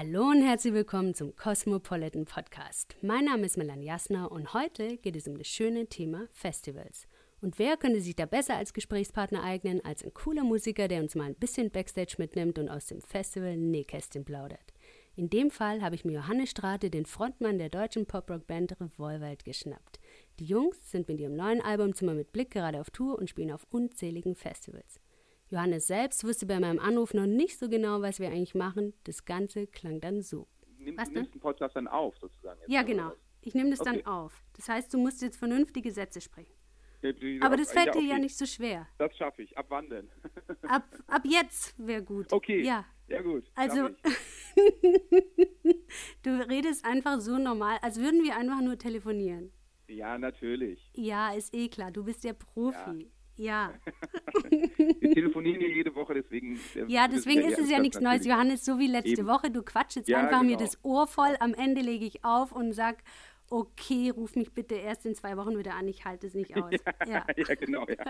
[0.00, 2.94] Hallo und herzlich willkommen zum Cosmopolitan Podcast.
[3.02, 7.08] Mein Name ist Melanie Jasner und heute geht es um das schöne Thema Festivals.
[7.40, 11.16] Und wer könnte sich da besser als Gesprächspartner eignen als ein cooler Musiker, der uns
[11.16, 14.72] mal ein bisschen Backstage mitnimmt und aus dem Festival Nähkästchen plaudert?
[15.16, 19.98] In dem Fall habe ich mir Johannes Strate, den Frontmann der deutschen Poprock-Band Revolverheld, geschnappt.
[20.38, 23.50] Die Jungs sind mit ihrem neuen Album Zimmer mit Blick gerade auf Tour und spielen
[23.50, 25.00] auf unzähligen Festivals.
[25.50, 28.94] Johannes selbst wusste bei meinem Anruf noch nicht so genau, was wir eigentlich machen.
[29.04, 30.46] Das Ganze klang dann so.
[30.78, 32.60] Nimm, was nimmst den Podcast dann auf, sozusagen?
[32.66, 33.12] ja, genau.
[33.42, 34.02] Ich nehme das okay.
[34.02, 34.44] dann auf.
[34.56, 36.52] Das heißt, du musst jetzt vernünftige Sätze sprechen.
[37.02, 38.88] Ja, Aber das fällt ja, dir ja nicht so schwer.
[38.98, 39.56] Das schaffe ich.
[39.56, 40.10] Ab wann denn?
[40.68, 42.32] ab, ab jetzt wäre gut.
[42.32, 42.62] Okay.
[42.62, 42.84] Ja.
[43.06, 43.50] Ja, gut.
[43.54, 43.88] Also,
[46.22, 49.52] du redest einfach so normal, als würden wir einfach nur telefonieren.
[49.86, 50.90] Ja, natürlich.
[50.94, 51.90] Ja, ist eh klar.
[51.90, 52.76] Du bist der Profi.
[52.76, 53.08] Ja.
[54.48, 56.58] Wir telefonieren hier jede Woche, deswegen.
[56.88, 59.26] Ja, deswegen ist es ja nichts Neues, Johannes, so wie letzte Eben.
[59.26, 59.50] Woche.
[59.50, 60.50] Du quatschst jetzt ja, einfach genau.
[60.50, 61.36] mir das Ohr voll.
[61.40, 63.02] Am Ende lege ich auf und sag,
[63.50, 66.72] okay, ruf mich bitte erst in zwei Wochen wieder an, ich halte es nicht aus.
[66.72, 67.26] Ja, ja.
[67.36, 68.04] ja genau, ja.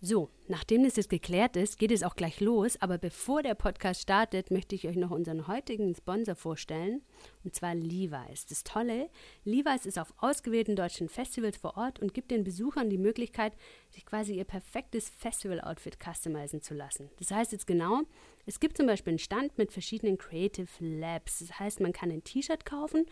[0.00, 2.80] So, nachdem das jetzt geklärt ist, geht es auch gleich los.
[2.80, 7.02] Aber bevor der Podcast startet, möchte ich euch noch unseren heutigen Sponsor vorstellen.
[7.42, 8.46] Und zwar Levi's.
[8.46, 9.10] Das Tolle,
[9.44, 13.54] Levi's ist auf ausgewählten deutschen Festivals vor Ort und gibt den Besuchern die Möglichkeit,
[13.90, 17.10] sich quasi ihr perfektes Festival-Outfit customizen zu lassen.
[17.18, 18.02] Das heißt jetzt genau,
[18.46, 21.40] es gibt zum Beispiel einen Stand mit verschiedenen Creative Labs.
[21.40, 23.06] Das heißt, man kann ein T-Shirt kaufen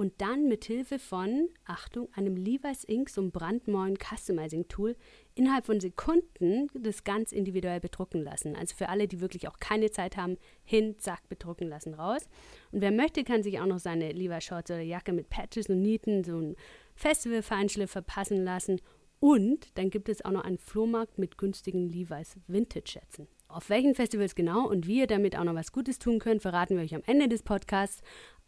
[0.00, 4.96] und dann mit Hilfe von, Achtung, einem Levi's Ink, so einem brandneuen Customizing-Tool,
[5.34, 8.56] innerhalb von Sekunden das ganz individuell bedrucken lassen.
[8.56, 12.28] Also für alle, die wirklich auch keine Zeit haben, hin, zack, bedrucken lassen, raus.
[12.72, 15.82] Und wer möchte, kann sich auch noch seine Levi's Shorts oder Jacke mit Patches und
[15.82, 16.56] Nieten, so ein
[16.94, 18.80] Festival-Feinschliff verpassen lassen.
[19.18, 23.28] Und dann gibt es auch noch einen Flohmarkt mit günstigen Levi's Vintage-Schätzen.
[23.48, 26.76] Auf welchen Festivals genau und wie ihr damit auch noch was Gutes tun könnt, verraten
[26.76, 28.00] wir euch am Ende des Podcasts.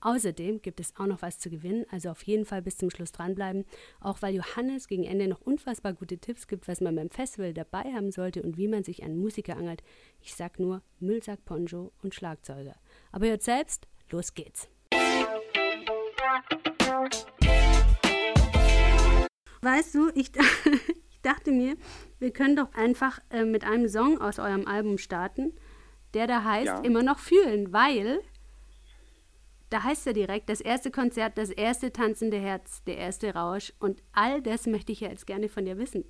[0.05, 3.13] Außerdem gibt es auch noch was zu gewinnen, also auf jeden Fall bis zum Schluss
[3.13, 3.65] dranbleiben,
[4.01, 7.85] auch weil Johannes gegen Ende noch unfassbar gute Tipps gibt, was man beim Festival dabei
[7.95, 9.85] haben sollte und wie man sich einen Musiker angelt.
[10.21, 12.75] Ich sag nur Müllsack, Poncho und Schlagzeuger.
[13.13, 14.69] Aber hört selbst, los geht's.
[19.61, 20.33] Weißt du, ich,
[21.11, 21.77] ich dachte mir,
[22.19, 25.53] wir können doch einfach äh, mit einem Song aus eurem Album starten,
[26.13, 26.81] der da heißt ja.
[26.81, 28.21] immer noch fühlen, weil
[29.73, 33.73] da heißt ja direkt, das erste Konzert, das erste tanzende Herz, der erste Rausch.
[33.79, 36.05] Und all das möchte ich ja jetzt gerne von dir wissen.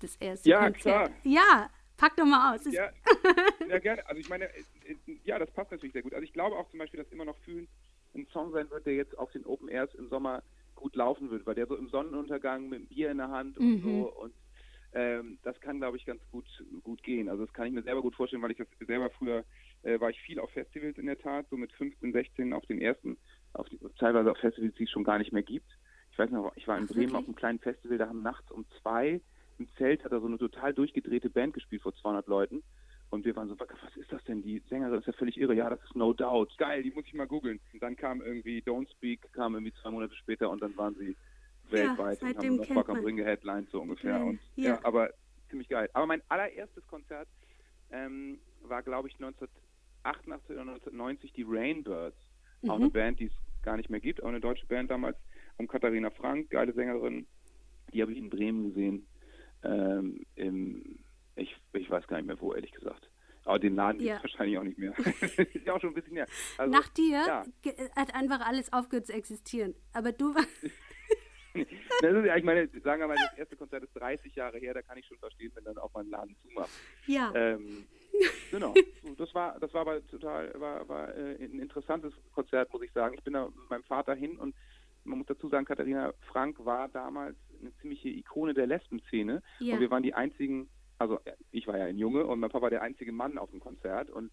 [0.00, 0.82] Das erste ja, Konzert.
[0.82, 1.10] Klar.
[1.24, 2.64] Ja, pack doch mal aus.
[2.72, 2.90] Ja,
[3.68, 4.06] ja, gerne.
[4.06, 4.62] Also ich meine, äh,
[5.06, 6.14] äh, ja, das passt natürlich sehr gut.
[6.14, 7.68] Also ich glaube auch zum Beispiel, dass immer noch Fühlen
[8.14, 10.42] ein Song sein wird, der jetzt auf den Open Airs im Sommer
[10.76, 13.66] gut laufen wird, weil der so im Sonnenuntergang mit dem Bier in der Hand und
[13.66, 13.82] mhm.
[13.82, 14.32] so und
[14.92, 16.46] ähm, das kann, glaube ich, ganz gut,
[16.82, 17.28] gut gehen.
[17.28, 19.44] Also das kann ich mir selber gut vorstellen, weil ich das selber früher
[19.82, 22.80] äh, war ich viel auf Festivals in der Tat, so mit 15, 16 auf den
[22.80, 23.16] ersten,
[23.52, 25.70] auf die, teilweise auf Festivals, die es schon gar nicht mehr gibt.
[26.12, 27.18] Ich weiß noch, ich war in Ach, Bremen wirklich?
[27.18, 29.20] auf einem kleinen Festival, da haben nachts um zwei
[29.58, 32.62] im Zelt hat er so eine total durchgedrehte Band gespielt vor 200 Leuten.
[33.10, 34.42] Und wir waren so, was ist das denn?
[34.42, 35.54] Die Sängerin ist ja völlig irre.
[35.54, 36.56] Ja, das ist No Doubt.
[36.58, 37.58] Geil, die muss ich mal googeln.
[37.72, 41.16] Und dann kam irgendwie Don't Speak, kam irgendwie zwei Monate später und dann waren sie
[41.70, 44.22] weltweit ja, und haben noch Rock am Ring geheadlined so ungefähr.
[44.22, 44.70] Und, ja.
[44.70, 44.84] ja.
[44.84, 45.10] aber
[45.48, 45.88] ziemlich geil.
[45.94, 47.28] Aber mein allererstes Konzert
[47.90, 49.18] ähm, war, glaube ich,
[50.04, 52.16] 1988 oder 1990 die Rainbirds.
[52.62, 52.70] Mhm.
[52.70, 53.32] Auch eine Band, die es
[53.62, 55.16] gar nicht mehr gibt, auch eine deutsche Band damals.
[55.56, 57.26] Um Katharina Frank, geile Sängerin.
[57.92, 59.06] Die habe ich in Bremen gesehen.
[59.64, 60.98] Ähm, im,
[61.36, 63.10] ich, ich weiß gar nicht mehr wo, ehrlich gesagt.
[63.44, 64.14] Aber den Laden ja.
[64.14, 64.92] gibt es wahrscheinlich auch nicht mehr.
[65.20, 66.26] ist ja auch schon ein bisschen her.
[66.58, 67.44] Also, Nach dir ja.
[67.96, 69.74] hat einfach alles aufgehört zu existieren.
[69.92, 70.70] Aber du warst.
[71.54, 74.74] das ist ja, ich meine, sagen wir mal, das erste Konzert ist 30 Jahre her,
[74.74, 76.70] da kann ich schon verstehen, wenn dann auch mal ein Laden zumacht.
[77.06, 77.32] Ja.
[77.34, 77.86] Ähm,
[78.50, 78.74] genau.
[79.16, 83.14] Das war, das war aber total, war, war äh, ein interessantes Konzert, muss ich sagen.
[83.16, 84.54] Ich bin da mit meinem Vater hin und
[85.02, 89.42] man muss dazu sagen, Katharina Frank war damals eine ziemliche Ikone der Lesben-Szene.
[89.58, 89.74] Ja.
[89.74, 90.68] Und wir waren die einzigen,
[90.98, 91.18] also
[91.50, 94.10] ich war ja ein Junge und mein Papa war der einzige Mann auf dem Konzert
[94.10, 94.30] und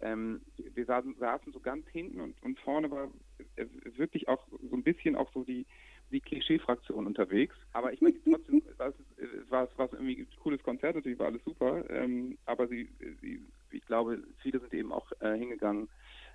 [0.00, 3.10] ähm, wir saßen, saßen, so ganz hinten und, und vorne war
[3.56, 3.66] äh,
[3.96, 5.66] wirklich auch so ein bisschen auch so die
[6.10, 7.54] die Klischee-Fraktion unterwegs.
[7.72, 11.26] Aber ich meine, trotzdem war es, war, es, war irgendwie ein cooles Konzert, natürlich war
[11.26, 11.88] alles super.
[11.90, 12.88] Ähm, aber sie,
[13.20, 15.88] sie, ich glaube, viele sind eben auch äh, hingegangen,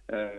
[0.08, 0.32] äh,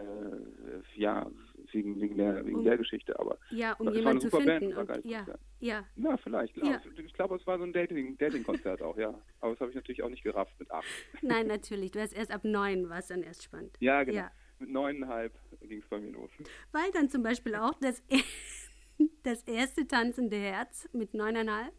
[0.97, 1.27] ja,
[1.73, 3.19] wegen, wegen, der, wegen um, der Geschichte.
[3.19, 4.75] Aber ja, um jemanden zu finden.
[4.75, 5.27] Band, und, ja,
[5.61, 5.85] ja.
[5.97, 6.57] ja, vielleicht.
[6.59, 6.81] Ja.
[6.97, 9.15] Ich glaube, es war so ein Dating-Konzert Dating auch, ja.
[9.41, 10.87] Aber das habe ich natürlich auch nicht gerafft mit acht.
[11.23, 11.93] Nein, natürlich.
[11.93, 13.75] Du hast erst ab neun war es dann erst spannend.
[13.81, 14.19] Ja, genau.
[14.19, 14.31] Ja.
[14.59, 15.33] Mit neuneinhalb
[15.63, 16.31] ging es bei mir los.
[16.73, 18.03] Weil dann zum Beispiel auch das
[19.23, 21.75] das erste tanzende Herz mit neuneinhalb?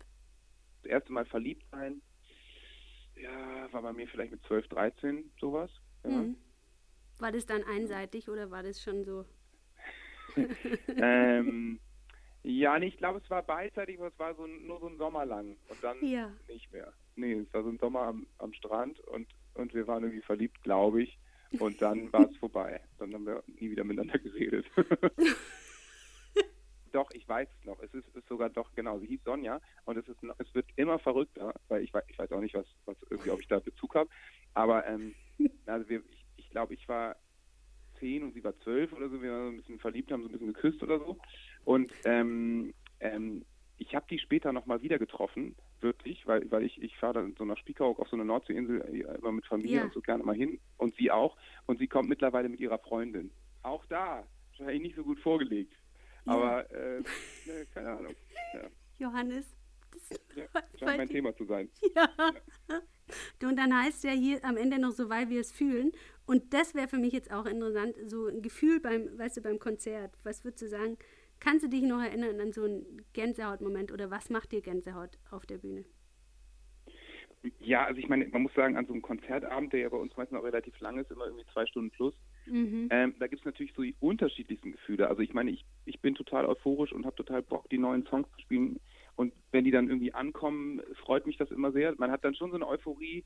[0.83, 2.01] Das erste Mal verliebt sein,
[3.15, 5.71] ja, war bei mir vielleicht mit 12, 13 sowas.
[6.03, 6.11] Ja.
[6.11, 6.37] Mhm.
[7.19, 9.25] War das dann einseitig oder war das schon so?
[10.97, 11.79] ähm,
[12.43, 15.25] ja, nee, ich glaube, es war beidseitig, aber es war so, nur so ein Sommer
[15.25, 16.31] lang und dann Ja.
[16.47, 16.93] nicht mehr.
[17.15, 20.61] Nee, es war so ein Sommer am, am Strand und, und wir waren irgendwie verliebt,
[20.61, 21.17] glaube ich.
[21.59, 22.81] Und dann war es vorbei.
[22.99, 24.65] Dann haben wir nie wieder miteinander geredet.
[26.95, 27.79] Doch, ich weiß es noch.
[27.81, 30.97] Es ist, ist sogar doch, genau, sie hieß Sonja und es ist es wird immer
[30.99, 33.95] verrückter, weil ich weiß, ich weiß auch nicht, was, was irgendwie, ob ich da Bezug
[33.95, 34.09] habe.
[34.53, 35.13] Aber ähm,
[35.65, 37.17] also wir, ich, ich glaube, ich war
[37.99, 40.29] zehn und sie war zwölf oder so, wir waren so ein bisschen verliebt, haben so
[40.29, 41.17] ein bisschen geküsst oder so.
[41.65, 43.45] Und ähm, ähm,
[43.77, 47.43] ich habe die später nochmal wieder getroffen, wirklich, weil, weil ich, ich fahre dann so
[47.43, 49.83] nach Spiekeroog auf so eine Nordseeinsel äh, immer mit Familie Ja.
[49.83, 51.35] und so gerne mal hin und sie auch.
[51.65, 53.31] Und sie kommt mittlerweile mit ihrer Freundin.
[53.63, 55.73] Auch da, wahrscheinlich nicht so gut vorgelegt.
[56.25, 56.33] Ja.
[56.33, 58.15] Aber, äh, ne, keine Ahnung.
[58.53, 59.55] Ja, Johannes.
[59.91, 60.45] Das ja,
[60.79, 61.69] scheint mein Thema zu sein.
[61.95, 62.09] Ja.
[63.39, 65.91] Du, und dann heißt ja hier am Ende noch so, weil wir es fühlen.
[66.25, 69.59] Und das wäre für mich jetzt auch interessant, so ein Gefühl beim, weißt du, beim
[69.59, 70.17] Konzert.
[70.23, 70.97] Was würdest du sagen?
[71.39, 75.45] Kannst du dich noch erinnern an so einen Gänsehautmoment oder was macht dir Gänsehaut auf
[75.45, 75.85] der Bühne?
[77.59, 80.15] Ja, also ich meine, man muss sagen, an so einem Konzertabend, der ja bei uns
[80.17, 82.15] meistens auch relativ lang ist, immer irgendwie zwei Stunden plus,
[82.47, 82.87] Mhm.
[82.91, 85.07] Ähm, da gibt es natürlich so die unterschiedlichsten Gefühle.
[85.07, 88.27] Also ich meine, ich, ich bin total euphorisch und habe total Bock, die neuen Songs
[88.35, 88.79] zu spielen.
[89.15, 91.93] Und wenn die dann irgendwie ankommen, freut mich das immer sehr.
[91.97, 93.23] Man hat dann schon so eine Euphorie,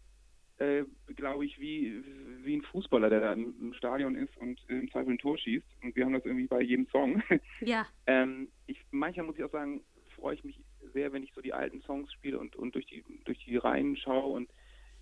[0.57, 0.83] äh,
[1.15, 2.03] glaube ich, wie,
[2.43, 5.65] wie ein Fußballer, der da im, im Stadion ist und im Zweifel ein Tor schießt.
[5.83, 7.21] Und wir haben das irgendwie bei jedem Song.
[7.61, 9.81] Ja, ähm, ich, manchmal muss ich auch sagen,
[10.15, 10.59] freue ich mich
[10.93, 13.95] sehr, wenn ich so die alten Songs spiele und, und durch die durch die Reihen
[13.95, 14.49] schaue und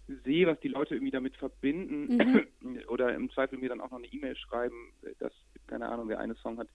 [0.08, 2.48] sehe, was die Leute irgendwie damit verbinden
[2.88, 5.34] oder im Zweifel mir dann auch noch eine E-Mail schreiben, dass,
[5.68, 6.70] keine Ahnung, der eine Song hat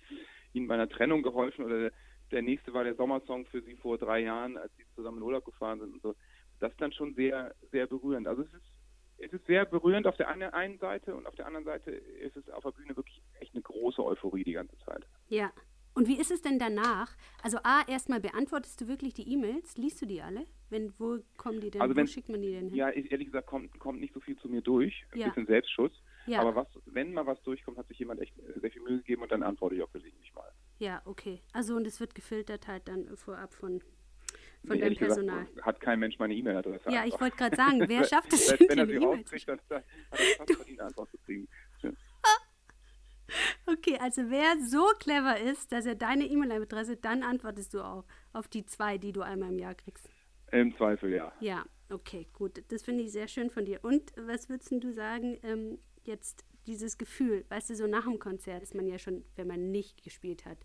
[0.52, 1.90] ihnen bei einer Trennung geholfen oder
[2.30, 5.44] der nächste war der Sommersong für sie vor drei Jahren, als sie zusammen in Urlaub
[5.44, 6.14] gefahren sind und so.
[6.60, 8.26] Das ist dann schon sehr, sehr berührend.
[8.28, 8.64] Also es ist,
[9.18, 12.36] es ist sehr berührend auf der eine- einen Seite und auf der anderen Seite ist
[12.36, 15.04] es auf der Bühne wirklich echt eine große Euphorie die ganze Zeit.
[15.28, 15.52] ja.
[15.94, 17.14] Und wie ist es denn danach?
[17.42, 19.76] Also A, erstmal beantwortest du wirklich die E-Mails?
[19.76, 20.46] Liest du die alle?
[20.70, 21.82] Wenn, wo kommen die denn?
[21.82, 22.74] Also wo wenn- schickt man die denn hin?
[22.74, 25.04] Ja, ich- ehrlich gesagt kommt, kommt nicht so viel zu mir durch.
[25.12, 25.28] Ein Ja.
[25.28, 25.92] bisschen Selbstschutz.
[26.26, 26.40] Ja.
[26.40, 29.22] Aber was, wenn mal was durchkommt, hat sich jemand echt äh, sehr viel Mühe gegeben
[29.22, 30.50] und dann antworte ich auch gelegentlich mal.
[30.78, 31.42] Ja, okay.
[31.52, 33.88] Also und es wird gefiltert halt dann vorab von, von
[34.62, 35.46] Nee, deinem ehrlich gesagt, Personal.
[35.62, 36.84] hat kein Mensch meine E-Mail-Adresse.
[36.90, 37.20] Ja, ich einfach.
[37.22, 39.84] wollte gerade sagen, wer schafft es denn, wenn er sie rauskriegt, dann dann hat
[40.20, 41.48] er fast verdient, eine Antwort zu kriegen.
[43.66, 48.48] Okay, also wer so clever ist, dass er deine E-Mail-Adresse, dann antwortest du auch auf
[48.48, 50.08] die zwei, die du einmal im Jahr kriegst.
[50.50, 51.32] Im Zweifel, ja.
[51.40, 52.62] Ja, okay, gut.
[52.68, 53.80] Das finde ich sehr schön von dir.
[53.82, 58.62] Und was würdest du sagen, ähm, jetzt dieses Gefühl, weißt du, so nach dem Konzert
[58.62, 60.58] ist man ja schon, wenn man nicht gespielt hat,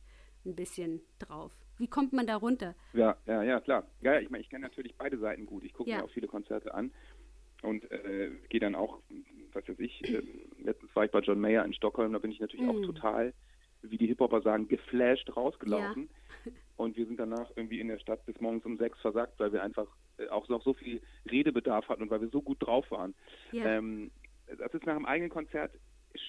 [0.46, 1.54] ein bisschen drauf.
[1.78, 2.76] Wie kommt man da runter?
[2.94, 3.88] Ja, ja, ja, klar.
[4.02, 5.64] Ja, ja, ich meine, ich kenne natürlich beide Seiten gut.
[5.64, 5.98] Ich gucke Ja.
[5.98, 6.92] mir auch viele Konzerte an
[7.62, 9.00] und äh, gehe dann auch,
[9.58, 10.22] was weiß ich, äh,
[10.64, 12.70] letztens war ich bei John Mayer in Stockholm, da bin ich natürlich Mm.
[12.70, 13.34] auch total,
[13.82, 16.10] wie die Hip-Hopper sagen, geflasht rausgelaufen.
[16.78, 19.64] Und wir sind danach irgendwie in der Stadt bis morgens um sechs versagt, weil wir
[19.64, 19.88] einfach
[20.18, 23.16] äh, auch noch so viel Redebedarf hatten und weil wir so gut drauf waren.
[23.52, 23.66] Ja.
[23.66, 24.12] Ähm,
[24.46, 25.72] das ist nach dem eigenen Konzert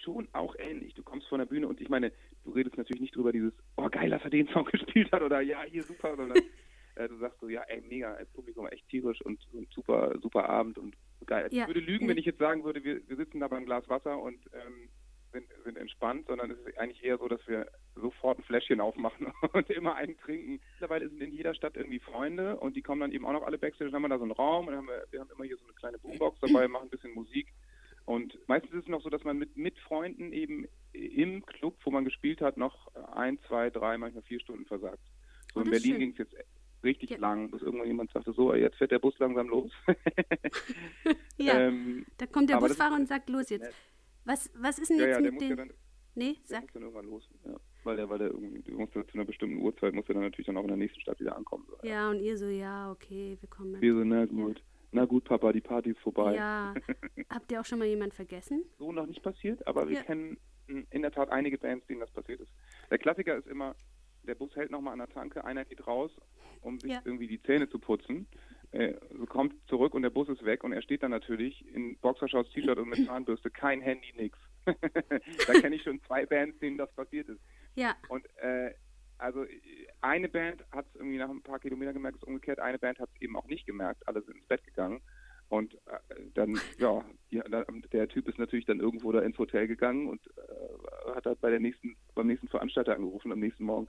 [0.02, 0.94] schon auch ähnlich.
[0.94, 2.12] Du kommst von der Bühne und ich meine,
[2.44, 5.40] du redest natürlich nicht drüber dieses, oh geil, dass er den Song gespielt hat oder
[5.40, 6.38] ja, hier super, sondern
[6.96, 10.14] äh, du sagst so, ja, ey, mega, das Publikum war echt tierisch und, und super,
[10.20, 10.96] super Abend und
[11.28, 11.48] geil.
[11.52, 11.62] Ja.
[11.62, 14.20] Ich würde lügen, wenn ich jetzt sagen würde, wir, wir sitzen da beim Glas Wasser
[14.20, 14.88] und ähm,
[15.32, 19.32] sind, sind entspannt, sondern es ist eigentlich eher so, dass wir sofort ein Fläschchen aufmachen
[19.52, 20.60] und immer einen trinken.
[20.72, 23.58] Mittlerweile sind in jeder Stadt irgendwie Freunde und die kommen dann eben auch noch alle
[23.58, 23.90] Backstage.
[23.90, 25.64] Dann haben wir da so einen Raum und haben wir, wir haben immer hier so
[25.64, 27.52] eine kleine Boombox dabei, machen ein bisschen Musik.
[28.06, 31.90] Und meistens ist es noch so, dass man mit, mit Freunden eben im Club, wo
[31.90, 35.02] man gespielt hat, noch ein, zwei, drei, manchmal vier Stunden versagt.
[35.52, 36.34] So Oh, in Berlin ging es jetzt
[36.82, 37.18] richtig Ja.
[37.18, 39.72] lang, bis irgendwann jemand sagte, so, jetzt fährt der Bus langsam los.
[41.38, 43.70] Ja, ähm, da kommt der Busfahrer und sagt, los jetzt.
[44.24, 45.68] Was, was ist denn ja, jetzt ja, der mit muss ja dem...
[45.68, 45.76] dann,
[46.16, 46.62] nee, sag.
[46.62, 47.28] muss dann irgendwann los.
[47.44, 47.56] Ja.
[47.84, 50.62] Weil der, weil der irgendwie, musste zu einer bestimmten Uhrzeit, musste dann natürlich dann auch
[50.62, 51.64] in der nächsten Stadt wieder ankommen.
[51.68, 51.86] So.
[51.86, 53.80] Ja, und ihr so, ja, okay, wir kommen.
[53.80, 54.62] Wir so, na gut.
[54.90, 56.34] Na gut, Papa, die Party ist vorbei.
[56.34, 56.74] Ja.
[57.30, 58.64] Habt ihr auch schon mal jemand vergessen?
[58.78, 60.02] so noch nicht passiert, aber wir Ja.
[60.02, 60.38] kennen
[60.90, 62.52] in der Tat einige Bands, denen das passiert ist.
[62.90, 63.74] Der Klassiker ist immer,
[64.28, 66.12] der Bus hält nochmal an der Tanke, einer geht raus,
[66.60, 67.00] um sich Ja.
[67.04, 68.28] irgendwie die Zähne zu putzen,
[68.72, 68.92] äh,
[69.26, 72.78] kommt zurück und der Bus ist weg und er steht dann natürlich in Boxershorts, T-Shirt
[72.78, 74.38] und mit Zahnbürste, kein Handy, nix.
[74.66, 77.40] da kenne ich schon zwei Bands, denen das passiert ist.
[77.74, 78.74] Ja, Und äh,
[79.16, 79.44] also
[80.02, 83.08] eine Band hat es irgendwie nach ein paar Kilometern gemerkt, ist umgekehrt, eine Band hat
[83.14, 85.00] es eben auch nicht gemerkt, alle sind ins Bett gegangen.
[85.48, 85.78] Und äh,
[86.34, 87.02] dann, ja,
[87.48, 91.40] da- der Typ ist natürlich dann irgendwo da ins Hotel gegangen und äh, hat halt
[91.40, 93.32] bei der nächsten, beim nächsten Veranstalter angerufen.
[93.32, 93.88] Am nächsten Morgen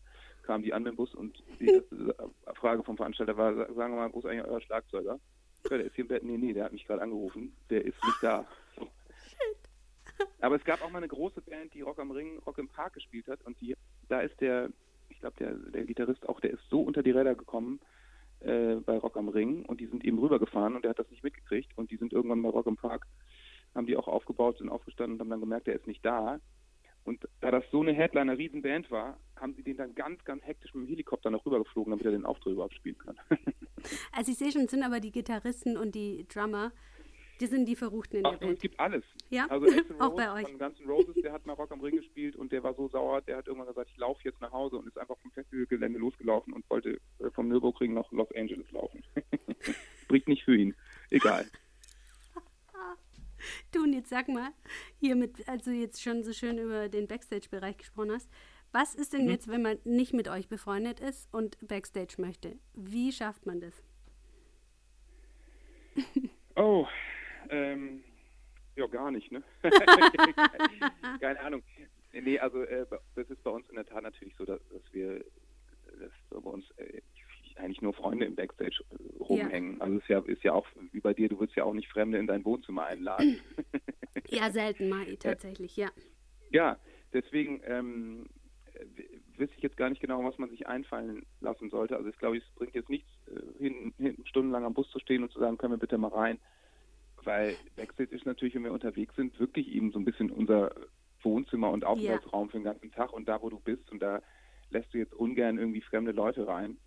[0.49, 2.15] kamen die an mit dem Bus und die erste
[2.55, 5.19] Frage vom Veranstalter war, sa- sagen wir mal, wo ist eigentlich euer Schlagzeuger?
[5.69, 6.23] Ja, der ist hier im Bett.
[6.23, 7.55] Nee, nee, der hat mich gerade angerufen.
[7.69, 8.47] Der ist nicht da.
[8.75, 8.87] So.
[10.41, 12.93] Aber es gab auch mal eine große Band, die Rock am Ring, Rock im Park
[12.93, 13.75] gespielt hat und die,
[14.07, 14.69] da ist der,
[15.09, 17.79] ich glaube, der, der Gitarrist auch, der ist so unter die Räder gekommen
[18.39, 21.23] äh, bei Rock am Ring und die sind eben rübergefahren und der hat das nicht
[21.23, 23.05] mitgekriegt und die sind irgendwann bei Rock im Park,
[23.75, 26.39] haben die auch aufgebaut, sind aufgestanden und haben dann gemerkt, der ist nicht da.
[27.05, 30.73] Und da das so eine Headliner Riesenband war, haben sie den dann ganz, ganz hektisch
[30.73, 33.17] mit dem Helikopter noch rübergeflogen, damit er den Auftritt überhaupt spielen kann.
[34.11, 36.71] also ich sehe schon, sind aber die Gitarristen und die Drummer
[37.39, 38.57] die sind die Verruchten in Ach, der Welt.
[38.57, 39.03] Es gibt alles.
[39.29, 39.65] Ja, also
[39.99, 40.47] auch bei euch.
[40.47, 43.21] Von ganzen Roses, der hat mal Rock am Ring gespielt und der war so sauer,
[43.21, 46.53] der hat irgendwann gesagt, ich laufe jetzt nach Hause und ist einfach vom Festivalgelände losgelaufen
[46.53, 49.03] und wollte äh, vom Nürburgring nach Los Angeles laufen.
[50.03, 50.75] Spricht nicht für ihn.
[51.11, 51.45] Egal.
[53.71, 54.51] du, und jetzt sag mal,
[54.99, 58.29] hier mit, also jetzt schon so schön über den Backstage-Bereich gesprochen hast,
[58.71, 59.31] was ist denn mhm.
[59.31, 62.57] jetzt, wenn man nicht mit euch befreundet ist und Backstage möchte?
[62.73, 63.83] Wie schafft man das?
[66.55, 66.85] Oh,
[67.51, 68.03] ähm,
[68.75, 69.41] ja, gar nicht, ne?
[71.21, 71.63] Keine Ahnung.
[72.11, 75.23] Nee, also äh, das ist bei uns in der Tat natürlich so, dass, dass wir
[75.99, 77.01] dass bei uns äh,
[77.59, 79.77] eigentlich nur Freunde im Backstage äh, rumhängen.
[79.77, 79.81] Ja.
[79.81, 81.89] Also es ist ja, ist ja auch wie bei dir, du willst ja auch nicht
[81.89, 83.39] Fremde in dein Wohnzimmer einladen.
[84.27, 85.89] ja, selten mal tatsächlich, ja.
[86.51, 86.77] Ja,
[87.13, 88.27] deswegen ähm,
[89.37, 91.95] wüsste ich jetzt gar nicht genau, was man sich einfallen lassen sollte.
[91.95, 95.23] Also ich glaube, es bringt jetzt nichts, äh, hinten, hinten stundenlang am Bus zu stehen
[95.23, 96.39] und zu sagen, können wir bitte mal rein
[97.25, 100.71] weil Backstage ist natürlich, wenn wir unterwegs sind, wirklich eben so ein bisschen unser
[101.21, 102.51] Wohnzimmer und Aufenthaltsraum ja.
[102.51, 104.21] für den ganzen Tag und da, wo du bist und da
[104.69, 106.77] lässt du jetzt ungern irgendwie fremde Leute rein.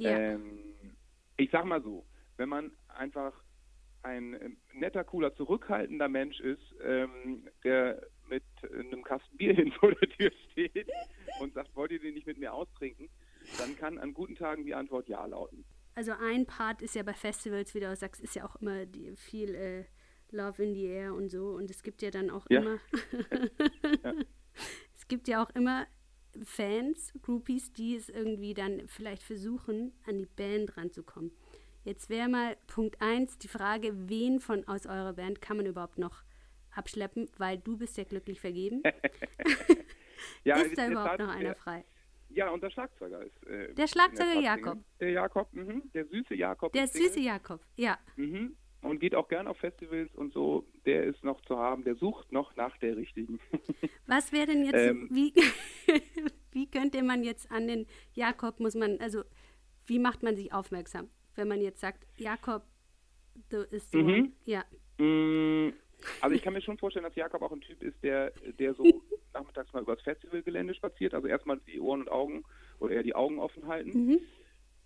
[0.00, 0.18] Ja.
[0.18, 0.74] Ähm,
[1.36, 3.32] ich sag mal so, wenn man einfach
[4.02, 9.92] ein ähm, netter, cooler, zurückhaltender Mensch ist, ähm, der mit einem Kasten Bier hin vor
[9.92, 10.88] der Tür steht
[11.40, 13.08] und sagt, wollt ihr den nicht mit mir austrinken,
[13.58, 15.64] dann kann an guten Tagen die Antwort Ja lauten
[15.94, 18.86] also ein Part ist ja bei Festivals, wie du auch sagst, ist ja auch immer
[18.86, 19.84] die, viel äh,
[20.30, 21.50] Love in the Air und so.
[21.50, 22.60] Und es gibt ja dann auch ja.
[22.60, 22.78] immer,
[24.02, 24.14] ja.
[24.96, 25.86] es gibt ja auch immer
[26.44, 31.32] Fans, Groupies, die es irgendwie dann vielleicht versuchen, an die Band ranzukommen.
[31.84, 35.98] Jetzt wäre mal Punkt 1 die Frage, wen von aus eurer Band kann man überhaupt
[35.98, 36.22] noch
[36.72, 38.82] abschleppen, weil du bist ja glücklich vergeben.
[40.44, 41.84] ja, ist da überhaupt noch einer frei?
[42.28, 43.46] Ja, und der Schlagzeuger ist.
[43.46, 44.78] Äh, der Schlagzeuger der Jakob.
[45.00, 46.72] Der Jakob, mh, der süße Jakob.
[46.72, 47.98] Der süße Jakob, ja.
[48.16, 48.56] Mhm.
[48.82, 50.66] Und geht auch gern auf Festivals und so.
[50.86, 53.38] Der ist noch zu haben, der sucht noch nach der richtigen.
[54.06, 55.34] Was wäre denn jetzt, ähm, wie,
[56.52, 59.22] wie könnte man jetzt an den Jakob, muss man, also
[59.86, 62.62] wie macht man sich aufmerksam, wenn man jetzt sagt, Jakob,
[63.50, 64.32] du ist so, mhm.
[64.46, 64.64] ja.
[64.98, 65.74] Mm,
[66.22, 68.84] also ich kann mir schon vorstellen, dass Jakob auch ein Typ ist, der, der so
[69.34, 72.44] nachmittags mal übers Festivalgelände spaziert, also erstmal die Ohren und Augen
[72.78, 74.06] oder eher die Augen offen halten.
[74.06, 74.20] Mhm.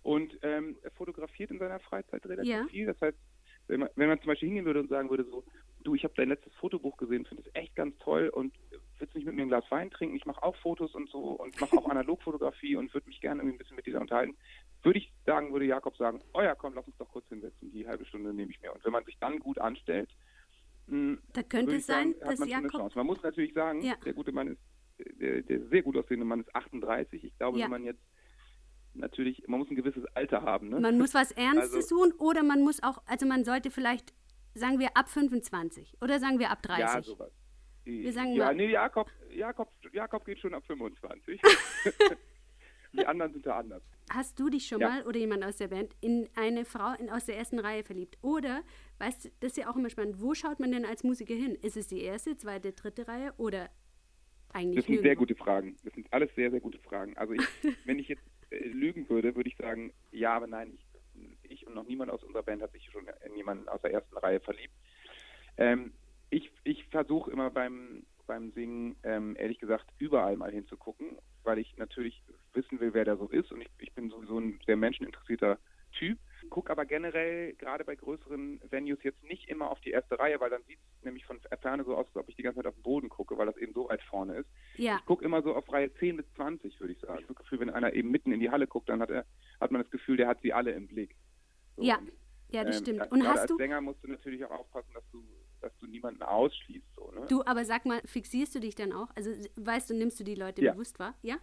[0.03, 2.67] Und ähm, er fotografiert in seiner Freizeit relativ ja.
[2.67, 2.87] viel.
[2.87, 3.17] Das heißt,
[3.69, 5.45] wenn man, wenn man zum Beispiel hingehen würde und sagen würde, so,
[5.83, 8.55] du, ich habe dein letztes Fotobuch gesehen, finde es echt ganz toll und
[8.99, 10.17] willst nicht mit mir ein Glas Wein trinken?
[10.17, 13.57] Ich mache auch Fotos und so und mache auch Analogfotografie und würde mich gerne irgendwie
[13.57, 14.37] ein bisschen mit dir unterhalten.
[14.83, 17.87] Würde ich sagen, würde Jakob sagen, oh ja, komm, lass uns doch kurz hinsetzen, die
[17.87, 18.73] halbe Stunde nehme ich mir.
[18.73, 20.11] Und wenn man sich dann gut anstellt,
[20.89, 22.95] hm, da könnte es sein, sagen, dass Jakob.
[22.95, 23.95] Man muss natürlich sagen, ja.
[24.05, 24.61] der gute Mann ist,
[25.21, 27.25] der, der, sehr gut aussehende Mann ist 38.
[27.25, 27.65] Ich glaube, ja.
[27.65, 28.03] wenn man jetzt
[28.95, 30.69] natürlich, man muss ein gewisses Alter haben.
[30.69, 30.81] Ne?
[30.81, 34.13] Man muss was Ernstes also, tun oder man muss auch, also man sollte vielleicht,
[34.55, 36.85] sagen wir ab 25 oder sagen wir ab 30.
[36.85, 37.33] Ja, sowas.
[37.85, 41.41] Wir sagen ja, mal, nee, Jakob, Jakob, Jakob geht schon ab 25.
[42.95, 43.83] Die anderen sind da anders.
[44.11, 44.89] Hast du dich schon ja.
[44.89, 48.17] mal oder jemand aus der Band in eine Frau in, aus der ersten Reihe verliebt?
[48.23, 48.63] Oder,
[48.99, 51.57] weißt du, das ist ja auch immer spannend, wo schaut man denn als Musiker hin?
[51.61, 53.69] Ist es die erste, zweite, dritte Reihe oder
[54.53, 55.09] eigentlich Das sind nirgendwo?
[55.09, 55.77] sehr gute Fragen.
[55.83, 57.17] Das sind alles sehr, sehr gute Fragen.
[57.17, 57.43] Also ich,
[57.85, 60.79] wenn ich jetzt lügen würde, würde ich sagen, ja, aber nein,
[61.15, 63.93] ich, ich, und noch niemand aus unserer Band hat sich schon in jemanden aus der
[63.93, 64.75] ersten Reihe verliebt.
[65.57, 65.93] Ähm,
[66.31, 71.77] ich ich versuche immer beim, beim Singen, ähm, ehrlich gesagt, überall mal hinzugucken, weil ich
[71.77, 72.23] natürlich
[72.55, 73.53] wissen will, wer da so ist.
[73.53, 75.59] Und ich, ich bin sowieso ein sehr menscheninteressierter
[75.93, 76.19] Typ.
[76.51, 80.51] Guck aber generell gerade bei größeren Venues jetzt nicht immer auf die erste Reihe, weil
[80.51, 82.75] dann sieht es nämlich von Ferne so aus, als ob ich die ganze Zeit auf
[82.75, 84.49] den Boden gucke, weil das eben so weit vorne ist.
[84.77, 84.97] Ja.
[84.99, 87.19] Ich gucke immer so auf Reihe 10 bis 20, würde ich sagen.
[87.19, 89.25] Ich habe das Gefühl, wenn einer eben mitten in die Halle guckt, dann hat, er,
[89.61, 91.17] hat man das Gefühl, der hat sie alle im Blick.
[91.77, 91.99] So, ja.
[92.51, 93.11] Ja, das ähm, stimmt.
[93.11, 95.25] Und hast als du Sänger musst du natürlich auch aufpassen, dass du,
[95.61, 96.87] dass du niemanden ausschließt.
[96.95, 97.27] So, ne?
[97.29, 99.09] Du, aber sag mal, fixierst du dich dann auch?
[99.17, 100.73] Also weißt du, nimmst du die Leute ja.
[100.73, 101.15] bewusst wahr?
[101.23, 101.39] Ja?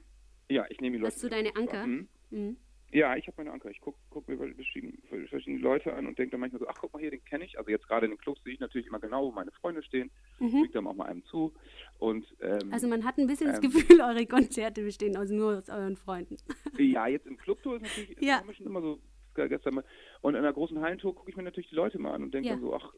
[0.50, 1.13] Ja, ich nehme die Leute.
[1.13, 1.86] Hast du deine Anker?
[1.86, 2.08] Mhm.
[2.29, 2.58] Mhm.
[2.92, 3.70] Ja, ich habe meine Anker.
[3.70, 4.94] Ich gucke guck mir verschiedene,
[5.28, 7.58] verschiedene Leute an und denke dann manchmal so, ach guck mal hier, den kenne ich.
[7.58, 10.12] Also jetzt gerade in den Clubs sehe ich natürlich immer genau, wo meine Freunde stehen.
[10.40, 10.66] Mhm.
[10.66, 11.54] Ich dann auch mal einem zu.
[12.00, 15.58] Und, ähm, also man hat ein bisschen ähm, das Gefühl, eure Konzerte bestehen also nur
[15.58, 16.38] aus euren Freunden.
[16.78, 18.44] Ja, jetzt im Clubtour ist natürlich ja.
[18.54, 19.00] schon immer so
[19.36, 19.86] gestern mal.
[20.22, 22.50] Und in einer großen Hallentour gucke ich mir natürlich die Leute mal an und denke
[22.50, 22.56] ja.
[22.56, 22.94] dann so, ach,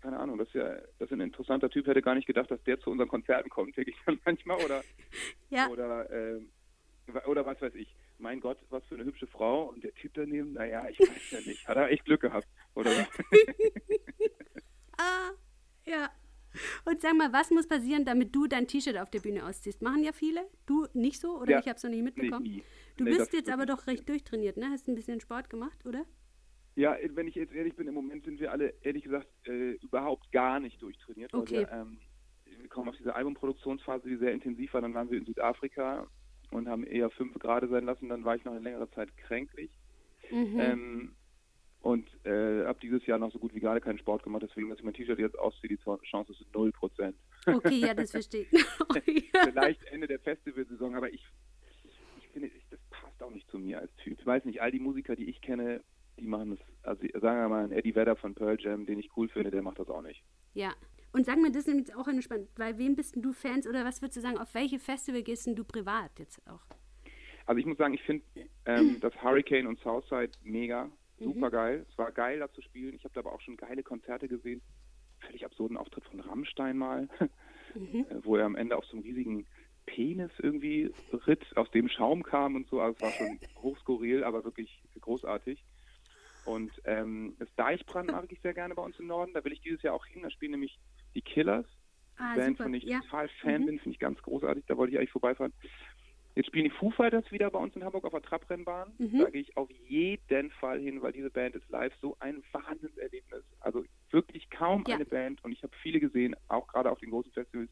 [0.00, 2.62] keine Ahnung, das ist ja, das ist ein interessanter Typ, hätte gar nicht gedacht, dass
[2.64, 4.82] der zu unseren Konzerten kommt, denke ich dann manchmal, oder,
[5.50, 5.68] Ja.
[5.68, 6.40] oder, äh,
[7.26, 7.94] oder was weiß ich.
[8.18, 11.40] Mein Gott, was für eine hübsche Frau und der Typ daneben, naja, ich weiß ja
[11.40, 12.90] nicht, hat er echt Glück gehabt, oder?
[14.98, 15.30] Ah,
[15.84, 16.10] ja.
[16.86, 19.82] Und sag mal, was muss passieren, damit du dein T-Shirt auf der Bühne ausziehst?
[19.82, 20.48] Machen ja viele?
[20.64, 21.38] Du nicht so?
[21.38, 21.58] Oder Ja.
[21.60, 22.44] ich habe es noch nicht mitbekommen?
[22.44, 22.62] nie.
[22.96, 24.70] Du Nee, bist jetzt aber doch recht durchtrainiert, ne?
[24.70, 26.06] Hast ein bisschen Sport gemacht, oder?
[26.76, 30.32] Ja, wenn ich jetzt ehrlich bin, im Moment sind wir alle, ehrlich gesagt, äh, überhaupt
[30.32, 31.32] gar nicht durchtrainiert.
[31.34, 31.58] weil Okay.
[31.60, 31.98] Wir, ähm,
[32.46, 34.80] wir kommen auf diese Albumproduktionsphase, die sehr intensiv war.
[34.80, 36.06] Dann waren wir in Südafrika
[36.50, 38.08] und haben eher fünf Grad sein lassen.
[38.08, 39.70] Dann war ich noch eine längere Zeit kränklich.
[40.30, 40.60] Mhm.
[40.60, 41.16] Ähm,
[41.82, 44.42] und äh, habe dieses Jahr noch so gut wie gar keinen Sport gemacht.
[44.42, 47.16] Deswegen, dass ich mein T-Shirt jetzt ausziehe, die Chance ist 0 Prozent.
[47.46, 49.32] Okay, ja, das verstehe ich.
[49.44, 51.24] Vielleicht Ende der Festivalsaison, aber ich,
[52.18, 54.18] ich finde, ich, das passt auch nicht zu mir als Typ.
[54.18, 55.80] Ich weiß nicht, all die Musiker, die ich kenne,
[56.18, 59.16] die machen das, also sagen wir mal, ein Eddie Vedder von Pearl Jam, den ich
[59.16, 60.24] cool finde, der macht das auch nicht.
[60.54, 60.74] ja.
[61.16, 63.66] Und sag mal, das ist nämlich auch eine spannende, bei wem bist denn du Fans
[63.66, 66.60] oder was würdest du sagen, auf welche Festival gehst denn du privat jetzt auch?
[67.46, 68.22] Also ich muss sagen, ich finde
[68.66, 71.86] ähm, das Hurricane und Southside mega, super geil.
[71.90, 72.94] Es war geil, da zu spielen.
[72.96, 74.60] Ich habe da aber auch schon geile Konzerte gesehen.
[75.20, 77.08] Völlig absurden Auftritt von Rammstein mal,
[77.74, 79.46] äh, wo er am Ende auf so einem riesigen
[79.86, 80.92] Penis irgendwie
[81.26, 82.82] ritt, aus dem Schaum kam und so.
[82.82, 85.64] Also es war schon hochskurril, aber wirklich großartig.
[86.44, 89.32] Und ähm, das Deichbrand mag ich sehr gerne bei uns im Norden.
[89.32, 90.22] Da will ich dieses Jahr auch hin.
[90.22, 90.78] Da spielen nämlich
[91.16, 91.66] die Killers.
[92.18, 92.62] Ah, Band, super.
[92.64, 93.00] von der ich ja.
[93.00, 94.64] total Fan bin, finde ich ganz großartig.
[94.66, 95.52] Da wollte ich eigentlich vorbeifahren.
[96.34, 98.92] Jetzt spielen die Foo Fighters wieder bei uns in Hamburg auf der Trabrennbahn.
[98.98, 99.18] Mhm.
[99.20, 103.42] Da gehe ich auf jeden Fall hin, weil diese Band ist live so ein Wahnsinnserlebnis.
[103.60, 104.96] Also wirklich kaum Ja.
[104.96, 107.70] eine Band, und ich habe viele gesehen, auch gerade auf den großen Festivals,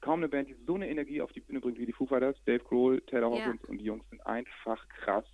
[0.00, 2.36] kaum eine Band, die so eine Energie auf die Bühne bringt wie die Foo Fighters.
[2.46, 3.44] Dave Grohl, Taylor Ja.
[3.46, 5.24] Hawkins und die Jungs sind einfach krass.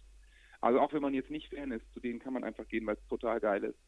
[0.61, 2.97] Also auch wenn man jetzt nicht Fan ist, zu denen kann man einfach gehen, weil
[2.97, 3.79] es total geil ist.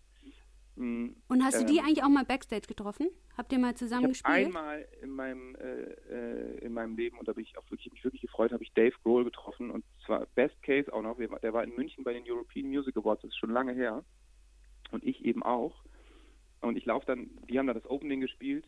[1.29, 3.09] Und hast du die ähm, eigentlich auch mal Backstage getroffen?
[3.37, 4.47] Habt ihr mal zusammen ich gespielt?
[4.47, 8.05] einmal in meinem äh, äh, in meinem Leben und da bin ich auch wirklich mich
[8.05, 11.19] wirklich gefreut, habe ich Dave Grohl getroffen und zwar Best Case auch noch.
[11.19, 14.05] Der war in München bei den European Music Awards, das ist schon lange her
[14.91, 15.83] und ich eben auch.
[16.61, 18.67] Und ich laufe dann, die haben da das Opening gespielt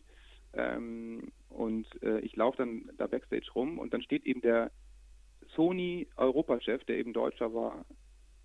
[0.52, 4.70] ähm, und äh, ich laufe dann da Backstage rum und dann steht eben der
[5.54, 7.84] Sony Europachef, der eben Deutscher war,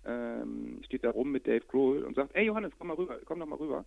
[0.06, 3.40] ähm, steht da rum mit Dave Grohl und sagt, ey Johannes, komm mal rüber, komm
[3.40, 3.84] doch mal rüber.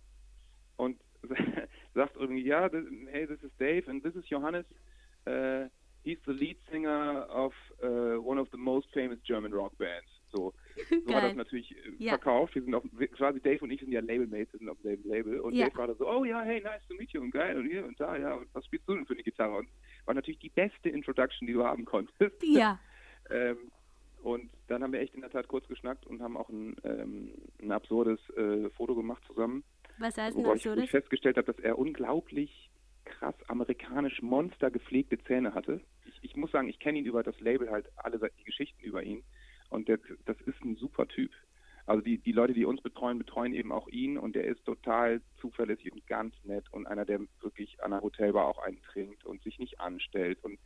[0.76, 0.98] Und
[1.94, 4.64] sagt irgendwie, ja, this, hey, this is Dave and this is Johannes.
[5.26, 5.68] Uh,
[6.04, 7.52] he's the lead singer of
[7.82, 10.08] uh, one of the most famous German rock bands.
[10.30, 10.52] So,
[10.90, 11.22] so Geil.
[11.22, 12.10] das natürlich äh, Ja.
[12.10, 12.54] verkauft.
[12.54, 12.84] Wir sind auf,
[13.16, 15.40] quasi Dave und ich sind ja Labelmates, sind auf demselben Label.
[15.40, 15.66] Und Ja.
[15.66, 17.84] Dave war da so, oh ja, hey, nice to meet you und geil und hier
[17.84, 19.56] und da, ja, und was spielst du denn für eine Gitarre?
[19.56, 19.68] Und
[20.04, 22.42] war natürlich die beste Introduction, die du haben konntest.
[22.42, 22.78] Ja.
[23.30, 23.70] Ähm,
[24.22, 27.32] und dann haben wir echt in der Tat kurz geschnackt und haben auch ein, ähm,
[27.60, 29.64] ein absurdes äh, Foto gemacht zusammen,
[29.98, 32.70] Was heißt denn ich, wo ich festgestellt habe, dass er unglaublich
[33.04, 35.80] krass amerikanisch Monster gepflegte Zähne hatte.
[36.04, 39.02] Ich, ich muss sagen, ich kenne ihn über das Label halt alle die Geschichten über
[39.02, 39.24] ihn
[39.70, 41.32] und der, das ist ein super Typ.
[41.86, 45.22] Also die, die Leute, die uns betreuen, betreuen eben auch ihn und der ist total
[45.40, 49.42] zuverlässig und ganz nett und einer, der wirklich an der Hotelbar auch einen trinkt und
[49.42, 50.58] sich nicht anstellt und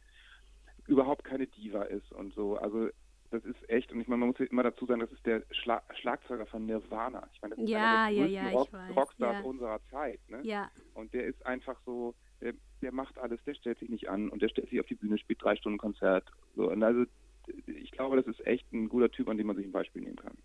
[0.89, 2.57] überhaupt keine Diva ist und so.
[2.57, 2.89] Also
[3.33, 5.83] das ist echt, und ich meine, man muss immer dazu sagen, das ist der Schla
[6.01, 7.29] Schlagzeuger von Nirvana.
[7.33, 9.43] Ich meine, das ist Ja, einer der ja, ja, Rock weiß, Rockstars ja.
[9.43, 10.21] unserer Zeit.
[10.29, 10.41] Ne?
[10.43, 10.71] Ja.
[10.95, 14.43] Und der ist einfach so, der, der macht alles, der stellt sich nicht an und
[14.43, 16.31] der stellt sich auf die Bühne, spielt drei Stunden Konzert.
[16.55, 17.05] So, und also
[17.67, 20.17] ich glaube, das ist echt ein guter Typ, an dem man sich ein Beispiel nehmen
[20.17, 20.37] kann.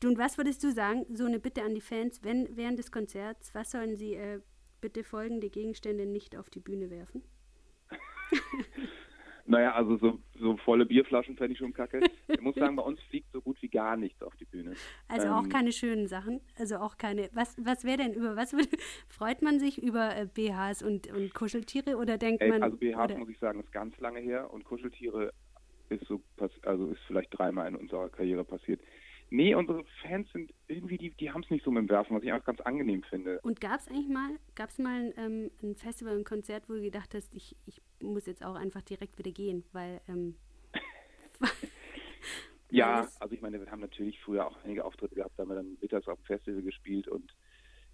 [0.00, 2.92] Du, und was würdest du sagen, so eine Bitte an die Fans, wenn während des
[2.92, 4.40] Konzerts, was sollen sie äh,
[4.80, 7.22] bitte folgende Gegenstände nicht auf die Bühne werfen?
[9.48, 12.00] Naja, also so, so volle Bierflaschen fände ich schon kacke.
[12.28, 14.74] Ich muss sagen, bei uns fliegt so gut wie gar nichts auf die Bühne.
[15.08, 17.30] Also auch Ähm, keine schönen Sachen, also auch keine.
[17.32, 18.68] Was, was wäre denn über was würde,
[19.08, 22.96] freut man sich über äh, BHs und, und Kuscheltiere oder denkt Ey, man also BHs
[22.96, 25.32] oder, muss ich sagen, ist ganz lange her und Kuscheltiere
[25.88, 26.20] ist so
[26.62, 28.80] also ist vielleicht dreimal in unserer Karriere passiert.
[29.30, 32.22] Nee, unsere Fans sind irgendwie, die, die haben es nicht so mit dem Werfen, was
[32.22, 33.40] ich einfach ganz angenehm finde.
[33.42, 36.82] Und gab es eigentlich mal, gab es mal ähm, ein Festival, ein Konzert, wo du
[36.82, 40.36] gedacht hast, ich, ich muss jetzt auch einfach direkt wieder gehen, weil ähm,
[42.70, 45.54] Ja, also ich meine, wir haben natürlich früher auch einige Auftritte gehabt, da haben wir
[45.56, 47.32] dann mittags auf dem Festival gespielt und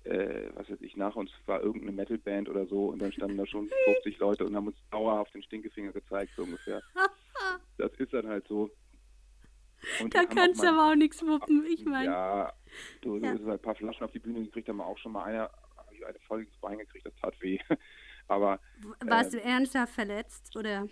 [0.04, 3.46] äh, was weiß ich, nach uns war irgendeine Metalband oder so und dann standen da
[3.46, 6.82] schon 50 Leute und haben uns dauerhaft den Stinkefinger gezeigt, so ungefähr.
[7.78, 8.70] Das ist dann halt so.
[10.00, 11.64] Und da kannst du aber auch nichts wuppen.
[11.66, 12.52] Ich meine, Ja,
[13.00, 13.32] du, du Ja.
[13.32, 15.50] hast halt ein paar Flaschen auf die Bühne gekriegt, haben wir auch schon mal eine,
[16.06, 17.58] eine Folge ins Bein gekriegt, das tat weh.
[18.32, 18.60] Aber
[19.04, 20.88] warst äh, du ernsthaft verletzt oder?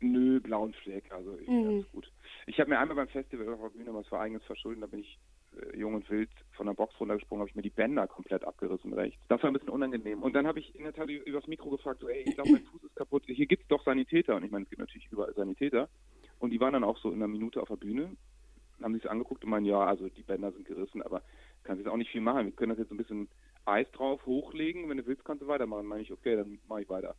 [0.00, 1.68] nö, blauen Fleck, also ich, Mhm.
[1.68, 2.12] alles gut.
[2.46, 5.00] Ich habe mir einmal beim Festival auf der Bühne was für eigenes Verschulden, da bin
[5.00, 5.18] ich
[5.60, 8.94] äh, Jung und Wild von der Box runtergesprungen, habe ich mir die Bänder komplett abgerissen
[8.94, 9.20] rechts.
[9.28, 10.22] Das war ein bisschen unangenehm.
[10.22, 12.62] Und dann habe ich in der Tat übers Mikro gefragt, so, ey, ich glaube, mein
[12.64, 13.24] Fuß ist kaputt.
[13.26, 14.36] Hier gibt es doch Sanitäter.
[14.36, 15.88] Und ich meine, es gibt natürlich überall Sanitäter.
[16.38, 18.16] Und die waren dann auch so in einer Minute auf der Bühne,
[18.80, 21.20] haben sich angeguckt und meinen, ja, also die Bänder sind gerissen, aber
[21.64, 22.46] kannst jetzt auch nicht viel machen.
[22.46, 23.28] Wir können das jetzt ein bisschen
[23.64, 24.88] Eis drauf hochlegen.
[24.88, 25.86] Wenn du willst, kannst du weitermachen.
[25.86, 27.16] Meine ich, okay, dann mache ich weiter.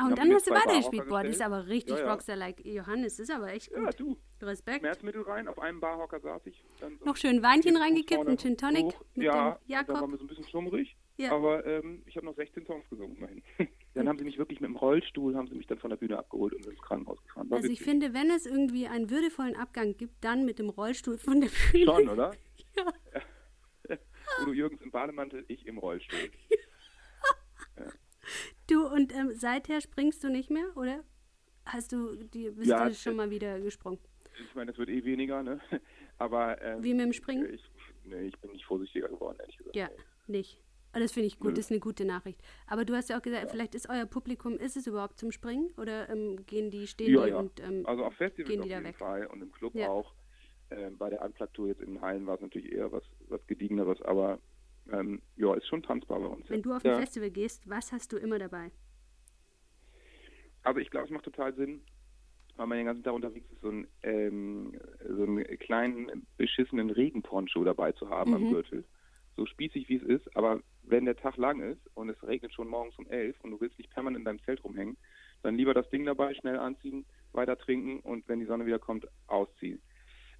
[0.00, 1.08] Ah, und dann hast du weitergespielt.
[1.08, 2.12] Boah, das ist aber richtig ja, ja.
[2.12, 2.64] Rockstar-like.
[2.64, 3.84] Johannes, das ist aber echt gut.
[3.84, 4.16] Ja, du.
[4.40, 4.80] Respekt.
[4.80, 6.64] Schmerzmittel rein, auf einem Barhocker saß ich.
[7.04, 9.04] Noch schön Weinchen reingekippt, ein Gin Tonic hoch.
[9.14, 9.96] mit ja, Jakob.
[9.96, 10.96] Ja, war mir so ein bisschen schummrig.
[11.18, 11.32] Ja.
[11.32, 13.42] Aber ähm, ich habe noch 16 Songs gesungen immerhin.
[13.94, 16.18] dann haben sie mich wirklich mit dem Rollstuhl, haben sie mich dann von der Bühne
[16.18, 17.50] abgeholt und ins Krankenhaus gefahren.
[17.50, 17.80] War also witzig.
[17.80, 21.50] ich finde, wenn es irgendwie einen würdevollen Abgang gibt, dann mit dem Rollstuhl von der
[21.72, 21.84] Bühne.
[21.84, 22.30] Schon, oder?
[24.40, 24.46] Ja.
[24.46, 26.30] Udo Jürgens im Bademantel, ich im Rollstuhl.
[28.66, 31.02] Du, und ähm, seither springst du nicht mehr, oder?
[31.64, 33.98] Hast du, die, bist ja, du schon mal wieder gesprungen?
[34.48, 35.60] Ich meine, das wird eh weniger, ne?
[36.18, 36.60] Aber.
[36.62, 37.52] Ähm, Wie mit dem Springen?
[37.52, 37.68] Ich,
[38.04, 39.76] nee, ich bin nicht vorsichtiger geworden, ehrlich gesagt.
[39.76, 39.90] Ja,
[40.28, 40.62] nicht.
[40.92, 41.54] Aber das finde ich gut, Nö.
[41.54, 42.40] das ist eine gute Nachricht.
[42.66, 43.48] Aber du hast ja auch gesagt, ja.
[43.48, 47.24] vielleicht ist euer Publikum, ist es überhaupt zum Springen oder ähm, gehen die, stehen ja,
[47.24, 47.38] die ja.
[47.38, 48.98] und ähm, Also auf Festivals gehen die da auf jeden weg.
[48.98, 50.14] Fall und im Club auch.
[50.70, 54.38] Ähm, bei der Unplugged-Tour jetzt in Hallen war es natürlich eher was, was Gediegeneres, aber
[54.92, 56.48] ähm, ja, ist schon tanzbar bei uns.
[56.48, 58.70] Wenn du auf ein Festival gehst, was hast du immer dabei?
[60.62, 61.80] Also ich glaube, es macht total Sinn,
[62.56, 64.78] weil man den ganzen Tag unterwegs ist, so einen, ähm,
[65.08, 68.36] so einen kleinen beschissenen Regenponcho dabei zu haben mhm.
[68.36, 68.84] am Gürtel.
[69.36, 72.68] So spießig wie es ist, aber wenn der Tag lang ist und es regnet schon
[72.68, 74.96] morgens um elf und du willst nicht permanent in deinem Zelt rumhängen,
[75.42, 79.06] dann lieber das Ding dabei, schnell anziehen, weiter trinken und wenn die Sonne wieder kommt,
[79.28, 79.80] ausziehen.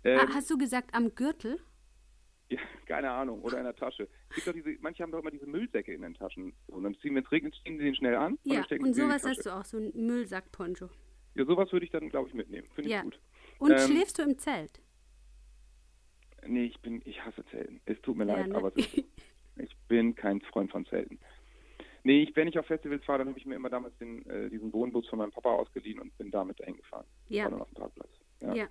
[0.04, 1.60] Ähm, ah, hast du gesagt am Gürtel?
[2.48, 3.42] Ja, keine Ahnung.
[3.42, 4.08] Oder in der Tasche.
[4.28, 6.52] Es gibt doch diese, manche haben doch immer diese Müllsäcke in den Taschen.
[6.66, 8.38] Und dann ziehen, wenn es regnet, ziehen sie den schnell an.
[8.42, 10.88] Ja, und, und sowas hast du auch, so ein Müllsack-Poncho.
[11.34, 12.66] Ja, sowas würde ich dann, glaube ich, mitnehmen.
[12.74, 12.98] Finde ja.
[12.98, 13.20] ich gut.
[13.58, 14.80] Und ähm, schläfst du im Zelt?
[16.46, 17.80] Nee, ich bin, ich hasse Zelten.
[17.84, 18.56] Es tut mir ja, leid, ne?
[18.56, 18.94] aber ist,
[19.56, 21.20] ich bin kein Freund von Zelten.
[22.02, 24.48] Nee, ich, wenn ich auf Festivals fahre, dann habe ich mir immer damals den, äh,
[24.48, 27.04] diesen Wohnbus von meinem Papa ausgeliehen und bin damit dahin gefahren.
[27.28, 27.44] Ja.
[27.44, 28.10] War dann auf dem Parkplatz.
[28.40, 28.54] Ja.
[28.54, 28.68] ja.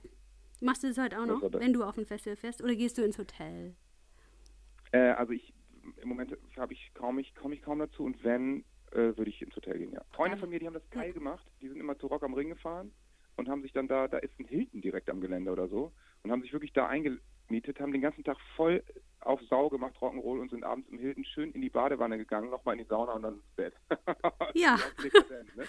[0.61, 2.61] Machst du das heute auch noch, wenn du auf ein Festival fährst?
[2.61, 3.75] Oder gehst du ins Hotel?
[4.91, 5.53] Äh, also ich,
[6.01, 9.41] im Moment habe ich kaum, ich komme ich kaum dazu und wenn, äh, würde ich
[9.41, 10.03] ins Hotel gehen, ja.
[10.11, 11.45] Freunde von mir, die haben das geil gemacht.
[11.61, 12.91] Die sind immer zu Rock am Ring gefahren
[13.37, 15.93] und haben sich dann da, da ist ein Hilton direkt am Gelände oder so
[16.23, 18.83] und haben sich wirklich da eingemietet, haben den ganzen Tag voll
[19.21, 22.75] auf Sau gemacht, Rock'n'Roll und sind abends im Hilton schön in die Badewanne gegangen, nochmal
[22.75, 23.73] in die Sauna und dann ins Bett.
[24.55, 24.77] ja.
[25.55, 25.65] ne?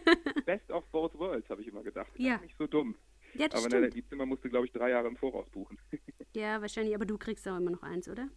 [0.46, 2.10] best of both worlds, habe ich immer gedacht.
[2.16, 2.38] Ja.
[2.38, 2.94] Nicht so dumm.
[3.34, 3.82] Ja, das aber stimmt.
[3.82, 5.78] Ne, die Zimmer musste, glaube ich, drei Jahre im Voraus buchen.
[6.34, 8.28] ja, wahrscheinlich, aber du kriegst auch immer noch eins, oder?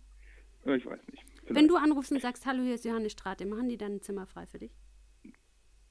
[0.65, 1.23] Ja, ich weiß nicht.
[1.39, 1.55] Vielleicht.
[1.55, 4.25] Wenn du anrufst und sagst, hallo, hier ist Johannes Strate, machen die dann ein Zimmer
[4.25, 4.71] frei für dich?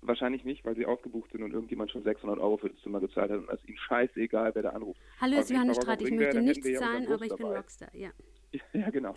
[0.02, 3.30] Wahrscheinlich nicht, weil sie ausgebucht sind und irgendjemand schon 600 Euro für das Zimmer gezahlt
[3.30, 5.00] hat und es ist ihnen scheißegal, wer da anruft.
[5.20, 8.10] Hallo, hier ist Johannes Strate, ich möchte nichts zahlen, aber ich bin Rockstar, ja.
[8.72, 9.14] Ja, genau.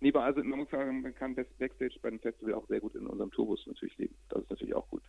[0.00, 3.06] Nee, also man muss sagen, man kann Backstage bei einem Festival auch sehr gut in
[3.06, 4.14] unserem Tourbus natürlich leben.
[4.30, 5.02] Das ist natürlich auch gut.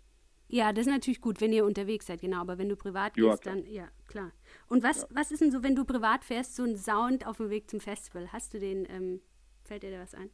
[0.52, 2.42] Ja, das ist natürlich gut, wenn ihr unterwegs seid, genau.
[2.42, 3.56] Aber wenn du privat ja, gehst, klar.
[3.56, 4.32] dann, ja, klar.
[4.68, 5.08] Und was, ja.
[5.12, 7.80] was ist denn so, wenn du privat fährst, so ein Sound auf dem Weg zum
[7.80, 8.32] Festival?
[8.34, 9.22] Hast du den, ähm,
[9.64, 10.30] fällt dir da was ein?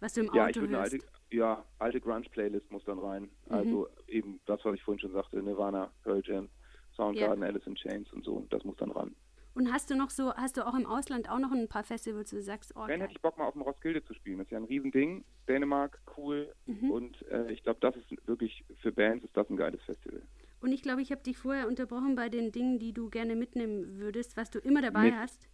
[0.00, 0.94] Was du im ja, Auto ich hörst?
[0.94, 3.24] Alte, ja, alte Grunge-Playlist muss dann rein.
[3.24, 3.28] Mhm.
[3.48, 6.48] Also eben das, was ich vorhin schon sagte, Nirvana, Pearl Jam,
[6.96, 7.48] Soundgarden, ja.
[7.50, 9.14] Alice in Chains und so, das muss dann ran.
[9.54, 12.32] Und hast du noch so, hast du auch im Ausland auch noch ein paar Festivals,
[12.32, 14.38] wo du sagst, oh, Wenn hätte ich Bock mal auf dem Roskilde zu spielen.
[14.38, 15.24] Das ist ja ein Riesending.
[15.48, 16.52] Dänemark, cool.
[16.66, 16.90] Mhm.
[16.90, 20.22] Und äh, ich glaube, das ist wirklich, für Bands ist das ein geiles Festival.
[20.60, 23.98] Und ich glaube, ich habe dich vorher unterbrochen bei den Dingen, die du gerne mitnehmen
[23.98, 25.16] würdest, was du immer dabei nee.
[25.16, 25.48] hast.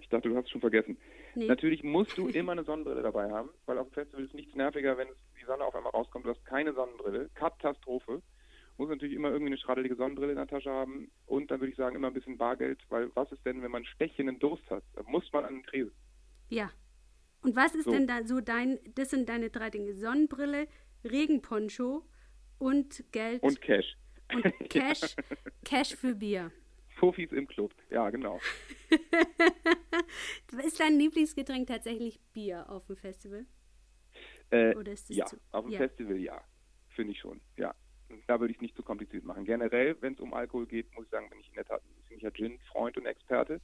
[0.00, 0.98] Ich dachte, du hast es schon vergessen.
[1.34, 1.46] Nee.
[1.46, 4.98] Natürlich musst du immer eine Sonnenbrille dabei haben, weil auf dem Festival ist nichts nerviger,
[4.98, 5.08] wenn
[5.40, 6.26] die Sonne auf einmal rauskommt.
[6.26, 7.30] Du hast keine Sonnenbrille.
[7.34, 8.22] Katastrophe
[8.78, 11.76] muss natürlich immer irgendwie eine schraddelige Sonnenbrille in der Tasche haben und dann würde ich
[11.76, 14.84] sagen immer ein bisschen Bargeld, weil was ist denn, wenn man stechenden Durst hat?
[14.94, 15.92] Dann muss man an den Tresen.
[16.48, 16.70] Ja.
[17.42, 17.90] Und was ist so.
[17.90, 20.68] denn da so dein, das sind deine drei Dinge, Sonnenbrille,
[21.04, 22.04] Regenponcho
[22.58, 23.42] und Geld.
[23.42, 23.96] Und Cash.
[24.32, 25.16] Und Cash,
[25.64, 26.52] Cash für Bier.
[26.96, 28.40] Fufis im Club, ja genau.
[30.64, 33.46] ist dein Lieblingsgetränk tatsächlich Bier auf dem Festival?
[34.50, 34.74] Äh,
[35.08, 35.36] ja, zu?
[35.52, 35.78] auf dem ja.
[35.78, 36.40] Festival ja,
[36.94, 37.74] finde ich schon, ja
[38.26, 39.44] da würde ich es nicht zu kompliziert machen.
[39.44, 42.08] Generell, wenn es um Alkohol geht, muss ich sagen, bin ich in der Tat ein
[42.08, 43.60] ziemlicher Gin-Freund und Experte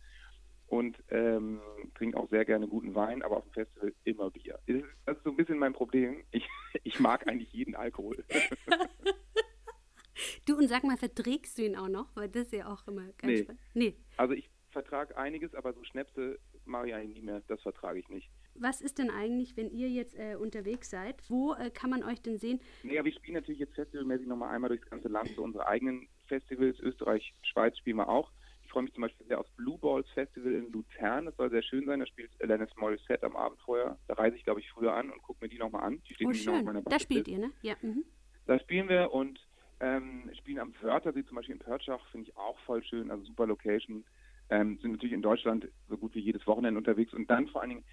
[0.66, 1.60] und ähm,
[1.94, 4.58] trinke auch sehr gerne guten Wein, aber auf dem Festival immer Bier.
[5.04, 6.24] Das ist so ein bisschen mein Problem.
[6.30, 6.46] Ich,
[6.82, 8.24] ich mag eigentlich jeden Alkohol.
[10.46, 12.14] du und sag mal, verträgst du ihn auch noch?
[12.16, 13.42] Weil das ist ja auch immer ganz nee.
[13.42, 13.60] spannend.
[13.74, 13.96] Nee.
[14.16, 17.42] Also ich vertrage einiges, aber so Schnäpse mache ich eigentlich nie mehr.
[17.46, 18.30] Das vertrage ich nicht.
[18.56, 21.16] Was ist denn eigentlich, wenn ihr jetzt äh, unterwegs seid?
[21.28, 22.60] Wo äh, kann man euch denn sehen?
[22.82, 26.78] Naja, wir spielen natürlich jetzt festivalmäßig nochmal einmal durchs ganze Land, so unsere eigenen Festivals,
[26.80, 28.30] Österreich, Schweiz spielen wir auch.
[28.64, 31.26] Die freue mich zum Beispiel sehr aufs Blue Balls Festival in Luzern.
[31.26, 32.00] Das soll sehr schön sein.
[32.00, 33.98] Da spielt Alanis Morissette am Abend vorher.
[34.08, 36.02] Da reise ich, glaube ich, früher an und gucke mir die nochmal an.
[36.08, 36.64] Die steht oh, schön.
[36.64, 37.50] Noch da spielt ihr, ne?
[37.62, 37.74] Ja.
[37.82, 38.04] Mhm.
[38.46, 39.40] Da spielen wir und
[39.80, 43.10] ähm, spielen am Wörthersee, zum Beispiel in Pörtschach, finde ich auch voll schön.
[43.10, 44.04] Also super Location.
[44.50, 47.12] Ähm, sind natürlich in Deutschland so gut wie jedes Wochenende unterwegs.
[47.14, 47.84] Und dann vor allen Dingen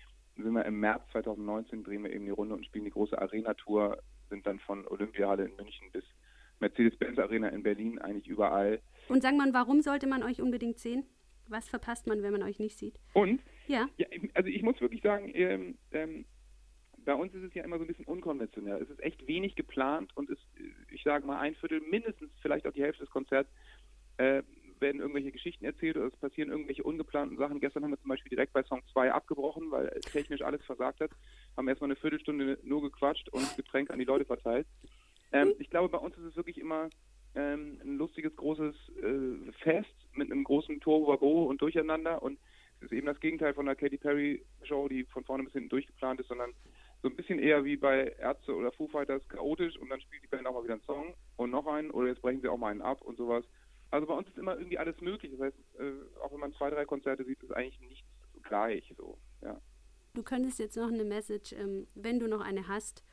[0.42, 4.02] sind wir im März 2019, drehen wir eben die Runde und spielen die große Arena-Tour.
[4.30, 6.04] Sind dann von Olympiahalle in München bis
[6.60, 8.82] Mercedes-Benz Arena in Berlin, eigentlich überall.
[9.10, 11.06] Und sag mal, warum sollte man euch unbedingt sehen?
[11.48, 13.00] Was verpasst man, wenn man euch nicht sieht?
[13.14, 13.42] Und?
[13.68, 13.90] Ja.
[13.98, 16.26] ja also ich muss wirklich sagen, ähm, ähm,
[17.04, 18.82] bei uns ist es ja immer so ein bisschen unkonventionell.
[18.82, 20.42] Es ist echt wenig geplant und ist,
[20.92, 23.50] ich sage mal, ein Viertel, mindestens vielleicht auch die Hälfte des Konzerts
[24.18, 24.44] äh,
[24.82, 27.60] werden irgendwelche Geschichten erzählt oder es passieren irgendwelche ungeplanten Sachen.
[27.60, 31.12] Gestern haben wir zum Beispiel direkt bei Song 2 abgebrochen, weil technisch alles versagt hat.
[31.56, 34.68] Haben erstmal eine Viertelstunde nur gequatscht und Getränke an die Leute verteilt.
[35.32, 36.90] Ähm, ich glaube, bei uns ist es wirklich immer
[37.36, 42.40] ähm, ein lustiges, großes äh, Fest mit einem großen Turbo und Durcheinander und
[42.82, 45.70] es ist eben das Gegenteil von der Katy Perry Show, die von vorne bis hinten
[45.70, 46.52] durchgeplant ist, sondern
[47.04, 50.28] so ein bisschen eher wie bei Ärzte oder Foo Fighters chaotisch und dann spielt die
[50.28, 52.72] Band auch mal wieder einen Song und noch einen oder jetzt brechen sie auch mal
[52.72, 53.46] einen ab und sowas.
[53.92, 55.32] Also bei uns ist immer irgendwie alles möglich.
[55.34, 58.08] Das heißt, äh, auch wenn man zwei, drei Konzerte sieht, ist eigentlich nichts
[58.44, 59.60] gleich so, ja.
[60.14, 63.06] Du könntest jetzt noch eine Message, ähm, wenn du noch eine hast,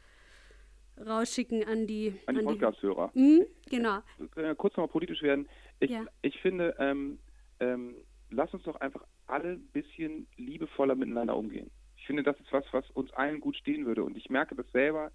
[1.06, 3.12] rausschicken an die, an die Podcast-Hörer.
[3.14, 4.00] Mhm, genau.
[4.32, 5.48] Können ja kurz nochmal politisch werden.
[5.78, 6.04] Ich, ja.
[6.22, 7.20] ich finde, ähm,
[7.60, 7.94] ähm,
[8.30, 11.70] lass uns doch einfach alle ein bisschen liebevoller miteinander umgehen.
[11.96, 14.02] Ich finde, das ist was, was uns allen gut stehen würde.
[14.02, 15.12] Und ich merke das selber,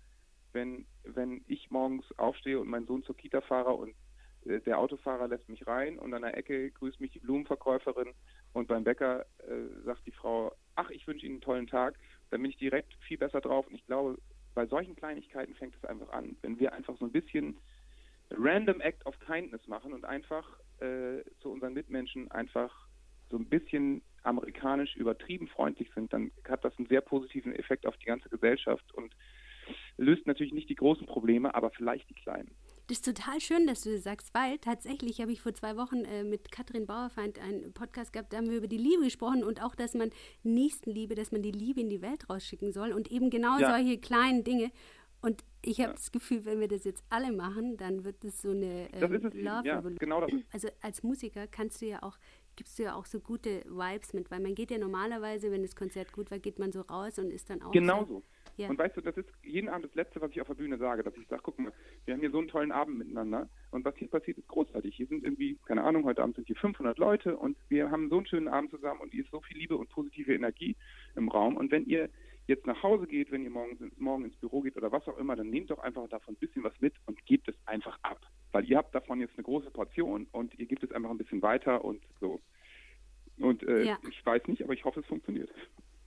[0.54, 3.94] wenn, wenn ich morgens aufstehe und meinen Sohn zur Kita fahre und äh,
[4.46, 8.14] der Autofahrer lässt mich rein und an der Ecke grüßt mich die Blumenverkäuferin
[8.54, 11.96] und beim Bäcker äh, sagt die Frau, ach, ich wünsche Ihnen einen tollen Tag,
[12.30, 14.18] dann bin ich direkt viel besser drauf und ich glaube,
[14.54, 16.36] bei solchen Kleinigkeiten fängt es einfach an.
[16.42, 17.58] Wenn wir einfach so ein bisschen
[18.32, 20.48] random Act of Kindness machen und einfach
[20.80, 22.88] äh, zu unseren Mitmenschen einfach
[23.30, 27.98] so ein bisschen amerikanisch übertrieben freundlich sind, dann hat das einen sehr positiven Effekt auf
[27.98, 29.16] die ganze Gesellschaft und
[29.98, 32.52] löst natürlich nicht die großen Probleme, aber vielleicht die kleinen.
[32.88, 36.04] Das ist total schön, dass du das sagst, weil tatsächlich habe ich vor zwei Wochen
[36.04, 39.62] äh, mit Katrin Bauerfeind einen Podcast gehabt, da haben wir über die Liebe gesprochen und
[39.62, 40.12] auch, dass man
[40.44, 43.70] Nächstenliebe, dass man die Liebe in die Welt rausschicken soll und eben genau ja.
[43.70, 44.72] solche kleinen Dinge.
[45.22, 45.96] Und ich habe ja.
[45.96, 49.32] das Gefühl, wenn wir das jetzt alle machen, dann wird es so eine äh, Love
[49.64, 50.32] ja, genau das.
[50.52, 52.18] Also als Musiker kannst du ja auch
[52.56, 55.76] gibst du ja auch so gute Vibes mit, weil man geht ja normalerweise, wenn das
[55.76, 58.24] Konzert gut war, geht man so raus und ist dann auch Genau so.
[58.58, 58.70] Ja.
[58.70, 61.04] Und weißt du, das ist jeden Abend das Letzte, was ich auf der Bühne sage,
[61.04, 61.74] dass ich sage, guck mal,
[62.06, 64.96] wir haben hier so einen tollen Abend miteinander und was hier passiert, ist großartig.
[64.96, 68.18] Hier sind irgendwie, keine Ahnung, heute Abend sind hier 500 Leute und wir haben so
[68.18, 70.76] einen schönen Abend zusammen und hier ist so viel Liebe und positive Energie
[71.16, 72.10] im Raum und wenn ihr
[72.48, 75.36] jetzt nach Hause geht, wenn ihr morgen, morgen ins Büro geht oder was auch immer,
[75.36, 78.20] dann nehmt doch einfach davon ein bisschen was mit und gebt es einfach ab.
[78.52, 81.42] Weil ihr habt davon jetzt eine große Portion und ihr gebt es einfach ein bisschen
[81.42, 82.42] weiter und so.
[83.40, 83.98] Und äh, ja.
[84.10, 85.50] ich weiß nicht, aber ich hoffe, es funktioniert.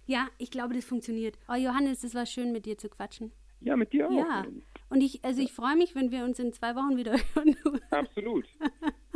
[0.06, 1.38] Ja, ich glaube, das funktioniert.
[1.48, 3.32] Oh, Johannes, es war schön, mit dir zu quatschen.
[3.60, 4.12] Ja, mit dir auch.
[4.12, 4.46] Ja.
[4.88, 7.56] Und ich, also ich freue mich, wenn wir uns in zwei Wochen wieder hören.
[7.90, 8.46] Absolut.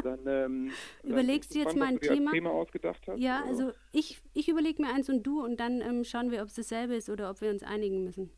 [0.02, 0.70] Dann ähm,
[1.04, 2.32] überlegst du jetzt mal ein Thema.
[2.32, 3.48] Thema ausgedacht hast, ja, oder?
[3.48, 6.54] also ich, ich überlege mir eins und du und dann ähm, schauen wir, ob es
[6.54, 8.30] dasselbe ist oder ob wir uns einigen müssen.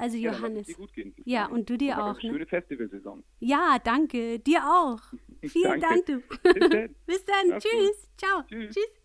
[0.00, 0.66] Also ja, Johannes.
[0.66, 1.14] Dir gut gehen.
[1.26, 2.04] Ja, und du dir auch.
[2.04, 2.20] Eine ne?
[2.20, 3.22] schöne Festivalsaison.
[3.38, 4.38] Ja, danke.
[4.38, 5.00] Dir auch.
[5.42, 6.20] Vielen Dank, du.
[6.20, 6.94] Bis dann.
[7.06, 7.60] Bis dann.
[7.60, 8.08] Tschüss.
[8.16, 8.42] Ciao.
[8.48, 8.74] Tschüss.
[8.74, 8.99] Tschüss.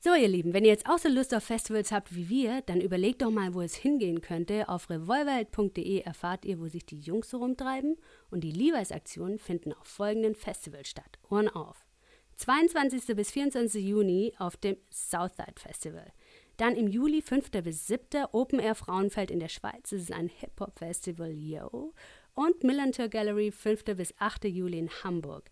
[0.00, 2.80] So, ihr Lieben, wenn ihr jetzt auch so Lust auf Festivals habt wie wir, dann
[2.80, 4.68] überlegt doch mal, wo es hingehen könnte.
[4.68, 7.96] Auf revolverheld.de erfahrt ihr, wo sich die Jungs so rumtreiben.
[8.30, 11.18] Und die Levi's-Aktionen finden auf folgenden Festivals statt.
[11.28, 11.84] Ohren auf.
[12.36, 13.16] 22.
[13.16, 13.84] bis 24.
[13.84, 16.12] Juni auf dem Southside Festival.
[16.58, 17.50] Dann im Juli 5.
[17.50, 18.26] bis 7.
[18.30, 19.90] Open Air Frauenfeld in der Schweiz.
[19.90, 21.92] Das ist ein Hip-Hop-Festival, yo.
[22.34, 23.82] Und Millantor Gallery 5.
[23.96, 24.44] bis 8.
[24.44, 25.50] Juli in Hamburg.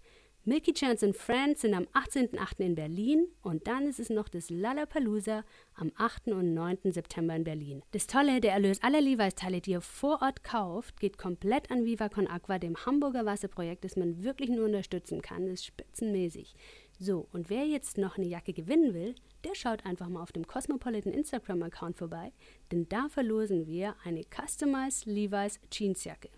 [0.49, 2.61] Milky Chance and Friends sind am 18.08.
[2.61, 5.43] in Berlin und dann ist es noch das Lollapalooza
[5.75, 6.29] am 8.
[6.29, 6.93] und 9.
[6.93, 7.83] September in Berlin.
[7.91, 12.09] Das Tolle, der Erlös aller Levi's-Teile, die ihr vor Ort kauft, geht komplett an Viva
[12.09, 15.47] Con Aqua, dem Hamburger Wasserprojekt, das man wirklich nur unterstützen kann.
[15.47, 16.55] Das ist spitzenmäßig.
[17.01, 20.47] So, und wer jetzt noch eine Jacke gewinnen will, der schaut einfach mal auf dem
[20.47, 22.31] Cosmopolitan Instagram-Account vorbei,
[22.71, 26.31] denn da verlosen wir eine Customized Levi's Jeansjacke.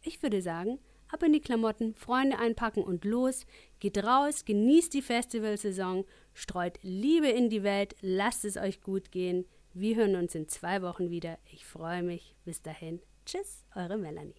[0.00, 0.78] Ich würde sagen,
[1.12, 3.46] ab in die Klamotten, Freunde einpacken und los.
[3.78, 9.46] Geht raus, genießt die Festivalsaison, streut Liebe in die Welt, lasst es euch gut gehen.
[9.72, 11.38] Wir hören uns in zwei Wochen wieder.
[11.52, 12.34] Ich freue mich.
[12.44, 13.00] Bis dahin.
[13.24, 14.34] Tschüss, eure Melanie.